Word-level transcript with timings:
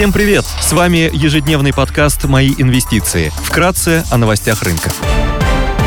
Всем 0.00 0.14
привет! 0.14 0.46
С 0.46 0.72
вами 0.72 1.10
ежедневный 1.12 1.74
подкаст 1.74 2.24
«Мои 2.24 2.54
инвестиции». 2.56 3.30
Вкратце 3.44 4.02
о 4.10 4.16
новостях 4.16 4.62
рынка. 4.62 4.90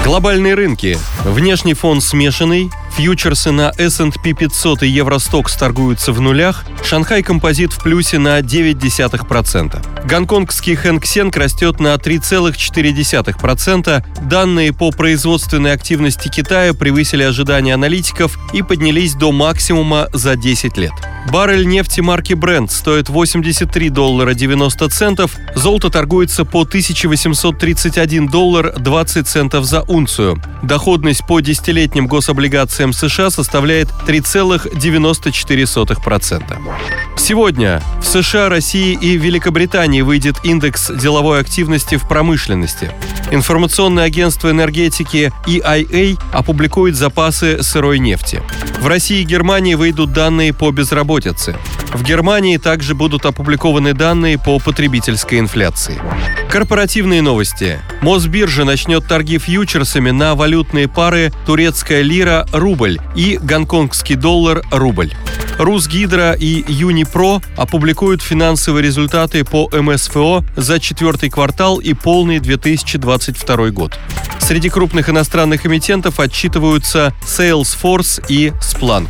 Глобальные 0.05 0.53
рынки. 0.53 0.99
Внешний 1.25 1.73
фон 1.73 1.99
смешанный, 1.99 2.69
Фьючерсы 2.95 3.49
на 3.49 3.73
S&P 3.75 4.33
500 4.33 4.83
и 4.83 4.87
Евростокс 4.87 5.55
торгуются 5.55 6.11
в 6.11 6.21
нулях, 6.21 6.63
Шанхай 6.83 7.23
Композит 7.23 7.73
в 7.73 7.81
плюсе 7.81 8.19
на 8.19 8.39
0,9%. 8.41 10.07
Гонконгский 10.07 10.75
Хэнк 10.75 11.07
Сенг 11.07 11.35
растет 11.35 11.79
на 11.79 11.95
3,4%. 11.95 14.05
Данные 14.29 14.73
по 14.73 14.91
производственной 14.91 15.73
активности 15.73 16.27
Китая 16.27 16.75
превысили 16.75 17.23
ожидания 17.23 17.73
аналитиков 17.73 18.37
и 18.53 18.61
поднялись 18.61 19.15
до 19.15 19.31
максимума 19.31 20.07
за 20.13 20.35
10 20.35 20.77
лет. 20.77 20.93
Баррель 21.31 21.65
нефти 21.65 22.01
марки 22.01 22.33
Brent 22.33 22.69
стоит 22.69 23.07
83 23.09 23.89
доллара 23.89 24.33
90 24.33 24.89
центов, 24.89 25.37
золото 25.55 25.89
торгуется 25.89 26.43
по 26.45 26.61
1831 26.61 28.27
доллар 28.27 28.73
20 28.77 29.27
центов 29.27 29.65
за 29.65 29.81
унцию. 29.83 30.41
Доходность 30.61 31.25
по 31.25 31.39
десятилетним 31.39 32.07
гособлигациям 32.07 32.93
США 32.93 33.29
составляет 33.29 33.87
3,94%. 34.07 37.02
Сегодня 37.17 37.81
в 38.01 38.05
США, 38.05 38.49
России 38.49 38.97
и 38.99 39.17
Великобритании 39.17 40.01
выйдет 40.01 40.35
индекс 40.43 40.91
деловой 40.91 41.39
активности 41.39 41.95
в 41.95 42.07
промышленности. 42.07 42.91
Информационное 43.31 44.03
агентство 44.03 44.49
энергетики 44.49 45.31
EIA 45.47 46.19
опубликует 46.31 46.95
запасы 46.95 47.63
сырой 47.63 47.99
нефти. 47.99 48.41
В 48.79 48.87
России 48.87 49.21
и 49.21 49.25
Германии 49.25 49.75
выйдут 49.75 50.11
данные 50.11 50.53
по 50.53 50.71
безработице. 50.71 51.55
В 51.93 52.03
Германии 52.03 52.57
также 52.57 52.95
будут 52.95 53.25
опубликованы 53.25 53.93
данные 53.93 54.37
по 54.37 54.59
потребительской 54.59 55.39
инфляции. 55.39 56.01
Корпоративные 56.49 57.21
новости. 57.21 57.79
Мосбиржа 58.01 58.65
начнет 58.65 59.07
торги 59.07 59.37
фьючерсами 59.37 60.11
на 60.11 60.35
валютные 60.35 60.87
пары 60.87 61.31
турецкая 61.45 62.01
лира-рубль 62.01 62.99
и 63.15 63.39
гонконгский 63.41 64.15
доллар-рубль. 64.15 65.13
Русгидро 65.57 66.33
и 66.33 66.63
Юнипро 66.67 67.41
опубликуют 67.55 68.21
финансовые 68.21 68.83
результаты 68.83 69.43
по 69.43 69.69
МСФО 69.71 70.43
за 70.55 70.79
четвертый 70.79 71.29
квартал 71.29 71.79
и 71.79 71.93
полный 71.93 72.39
2022 72.39 73.69
год. 73.69 73.99
Среди 74.39 74.69
крупных 74.69 75.09
иностранных 75.09 75.65
эмитентов 75.65 76.19
отчитываются 76.19 77.13
Salesforce 77.25 78.25
и 78.27 78.51
Splunk. 78.61 79.09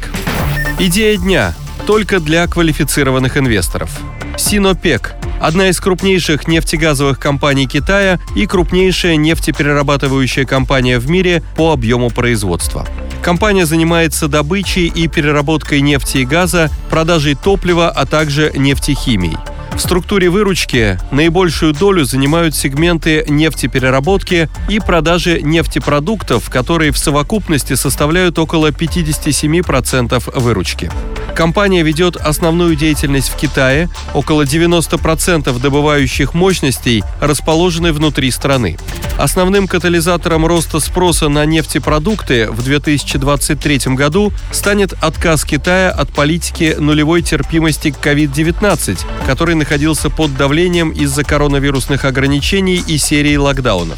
Идея 0.79 1.17
дня 1.17 1.55
только 1.87 2.19
для 2.19 2.47
квалифицированных 2.47 3.37
инвесторов. 3.37 3.89
Синопек– 4.37 5.15
одна 5.41 5.69
из 5.69 5.79
крупнейших 5.79 6.47
нефтегазовых 6.47 7.19
компаний 7.19 7.67
Китая 7.67 8.19
и 8.35 8.45
крупнейшая 8.45 9.15
нефтеперерабатывающая 9.17 10.45
компания 10.45 10.99
в 10.99 11.09
мире 11.09 11.43
по 11.55 11.71
объему 11.71 12.09
производства. 12.09 12.87
Компания 13.21 13.65
занимается 13.65 14.27
добычей 14.27 14.87
и 14.87 15.07
переработкой 15.07 15.81
нефти 15.81 16.19
и 16.19 16.25
газа, 16.25 16.69
продажей 16.89 17.35
топлива, 17.35 17.89
а 17.89 18.05
также 18.05 18.51
нефтехимией. 18.55 19.37
В 19.75 19.79
структуре 19.79 20.29
выручки 20.29 20.99
наибольшую 21.11 21.73
долю 21.73 22.05
занимают 22.05 22.55
сегменты 22.55 23.25
нефтепереработки 23.27 24.49
и 24.69 24.79
продажи 24.79 25.41
нефтепродуктов, 25.41 26.49
которые 26.49 26.91
в 26.91 26.97
совокупности 26.97 27.73
составляют 27.73 28.37
около 28.37 28.67
57% 28.67 30.39
выручки. 30.39 30.91
Компания 31.35 31.81
ведет 31.81 32.15
основную 32.15 32.75
деятельность 32.75 33.29
в 33.29 33.35
Китае. 33.35 33.89
Около 34.13 34.43
90% 34.43 35.59
добывающих 35.59 36.33
мощностей 36.33 37.03
расположены 37.19 37.91
внутри 37.91 38.29
страны. 38.29 38.77
Основным 39.17 39.67
катализатором 39.67 40.45
роста 40.45 40.79
спроса 40.79 41.29
на 41.29 41.45
нефтепродукты 41.45 42.49
в 42.51 42.63
2023 42.63 43.95
году 43.95 44.31
станет 44.51 44.93
отказ 45.01 45.43
Китая 45.43 45.91
от 45.91 46.11
политики 46.11 46.75
нулевой 46.79 47.21
терпимости 47.21 47.91
к 47.91 47.97
COVID-19, 47.97 48.99
который 49.25 49.55
находился 49.55 50.09
под 50.09 50.35
давлением 50.35 50.91
из-за 50.91 51.23
коронавирусных 51.23 52.05
ограничений 52.05 52.83
и 52.85 52.97
серии 52.97 53.35
локдаунов. 53.35 53.97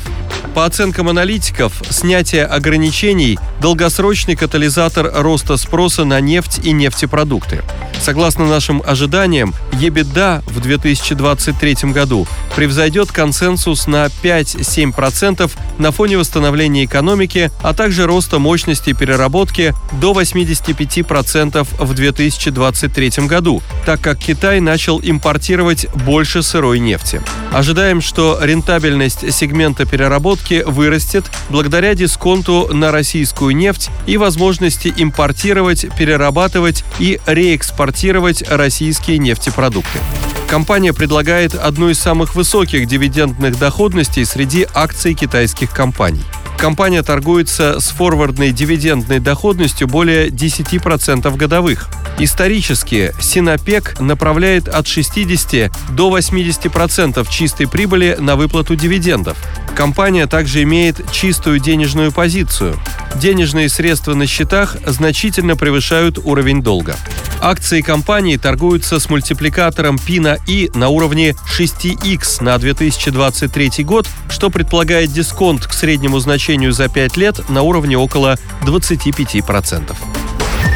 По 0.53 0.66
оценкам 0.66 1.09
аналитиков, 1.09 1.74
снятие 1.90 2.45
ограничений– 2.45 3.38
долгосрочный 3.65 4.35
катализатор 4.35 5.11
роста 5.11 5.57
спроса 5.57 6.05
на 6.05 6.21
нефть 6.21 6.59
и 6.63 6.71
нефтепродукты. 6.71 7.63
Согласно 7.99 8.45
нашим 8.45 8.83
ожиданиям, 8.85 9.55
EBITDA 9.71 10.43
в 10.45 10.59
2023 10.59 11.91
году 11.91 12.27
превзойдет 12.55 13.11
консенсус 13.11 13.87
на 13.87 14.05
5-7% 14.05 15.51
на 15.79 15.91
фоне 15.91 16.19
восстановления 16.19 16.85
экономики, 16.85 17.49
а 17.63 17.73
также 17.73 18.05
роста 18.05 18.37
мощности 18.37 18.93
переработки 18.93 19.73
до 19.93 20.11
85% 20.13 21.67
в 21.79 21.93
2023 21.95 23.25
году, 23.25 23.63
так 23.83 23.99
как 23.99 24.19
Китай 24.19 24.59
начал 24.59 25.01
импортировать 25.01 25.87
больше 25.95 26.43
сырой 26.43 26.77
нефти. 26.77 27.19
Ожидаем, 27.51 28.01
что 28.01 28.37
рентабельность 28.39 29.33
сегмента 29.33 29.85
переработки 29.85 30.63
вырастет 30.67 31.25
благодаря 31.49 31.95
дисконту 31.95 32.69
на 32.71 32.91
российскую 32.91 33.54
нефть 33.57 33.89
и 34.05 34.17
возможности 34.17 34.93
импортировать, 34.95 35.85
перерабатывать 35.97 36.83
и 36.99 37.19
реэкспортировать 37.25 38.43
российские 38.49 39.17
нефтепродукты. 39.17 39.99
Компания 40.47 40.93
предлагает 40.93 41.55
одну 41.55 41.89
из 41.89 41.99
самых 41.99 42.35
высоких 42.35 42.88
дивидендных 42.88 43.57
доходностей 43.57 44.25
среди 44.25 44.67
акций 44.73 45.13
китайских 45.13 45.71
компаний. 45.71 46.23
Компания 46.57 47.03
торгуется 47.03 47.79
с 47.79 47.89
форвардной 47.89 48.51
дивидендной 48.51 49.19
доходностью 49.19 49.88
более 49.88 50.29
10% 50.29 51.35
годовых. 51.35 51.89
Исторически 52.17 53.13
Синопек 53.19 53.99
направляет 53.99 54.69
от 54.69 54.88
60 54.88 55.71
до 55.91 56.17
80% 56.17 57.27
чистой 57.29 57.67
прибыли 57.67 58.15
на 58.19 58.35
выплату 58.38 58.75
дивидендов. 58.75 59.38
Компания 59.75 60.25
также 60.25 60.63
имеет 60.63 61.11
чистую 61.11 61.59
денежную 61.59 62.13
позицию. 62.13 62.79
Денежные 63.15 63.67
средства 63.67 64.13
на 64.13 64.25
счетах 64.25 64.77
значительно 64.85 65.57
превышают 65.57 66.17
уровень 66.23 66.63
долга. 66.63 66.95
Акции 67.41 67.81
компании 67.81 68.38
торгуются 68.38 68.99
с 68.99 69.09
мультипликатором 69.09 69.99
Пина 69.99 70.38
И 70.47 70.71
на 70.73 70.88
уровне 70.88 71.35
6x 71.57 72.41
на 72.41 72.57
2023 72.57 73.83
год, 73.83 74.07
что 74.29 74.49
предполагает 74.49 75.11
дисконт 75.11 75.67
к 75.67 75.73
среднему 75.73 76.17
значению 76.19 76.44
за 76.72 76.88
5 76.88 77.17
лет 77.17 77.50
на 77.50 77.61
уровне 77.61 77.97
около 77.97 78.38
25%. 78.66 79.95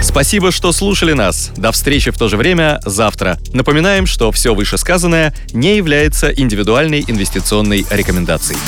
Спасибо, 0.01 0.51
что 0.51 0.71
слушали 0.71 1.13
нас. 1.13 1.51
До 1.57 1.71
встречи 1.71 2.11
в 2.11 2.17
то 2.17 2.27
же 2.29 2.37
время 2.37 2.79
завтра. 2.85 3.37
Напоминаем, 3.53 4.05
что 4.05 4.31
все 4.31 4.55
вышесказанное 4.55 5.33
не 5.53 5.75
является 5.75 6.29
индивидуальной 6.29 7.03
инвестиционной 7.07 7.85
рекомендацией. 7.89 8.59